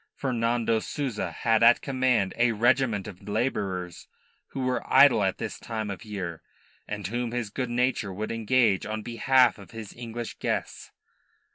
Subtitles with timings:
[0.15, 4.07] Fernando Souza had at command a regiment of labourers,
[4.47, 6.41] who were idle at this time of year,
[6.87, 10.89] and whom his good nature would engage on behalf of his English guests.